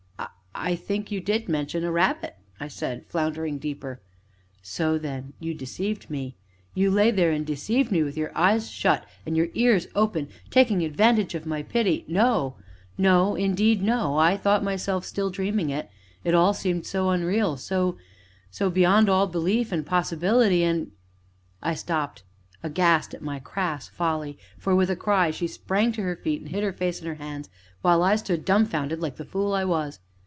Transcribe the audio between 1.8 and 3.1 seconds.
a rabbit," said I,